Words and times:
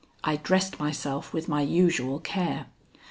I 0.23 0.35
dressed 0.37 0.79
myself 0.79 1.31
with 1.31 1.47
my 1.47 1.61
usual 1.61 2.17
care. 2.19 2.65